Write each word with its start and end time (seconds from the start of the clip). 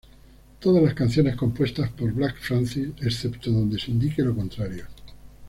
Todas 0.59 0.81
las 0.81 0.95
canciones 0.95 1.35
compuestas 1.35 1.91
por 1.91 2.11
Black 2.11 2.35
Francis, 2.41 2.87
excepto 3.01 3.51
donde 3.51 3.77
se 3.77 3.91
indique 3.91 4.23
lo 4.23 4.33
contrario. 4.33 4.87